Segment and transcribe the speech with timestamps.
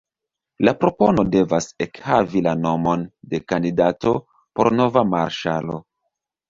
[0.67, 4.19] La propono devas ekhavi la nomon de kandidato
[4.57, 5.81] por nova marŝalo.